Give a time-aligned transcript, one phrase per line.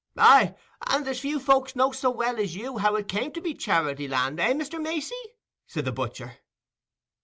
[0.17, 0.55] "Aye,
[0.87, 4.07] and there's few folks know so well as you how it come to be Charity
[4.07, 4.81] Land, eh, Mr.
[4.81, 5.13] Macey?"
[5.67, 6.39] said the butcher.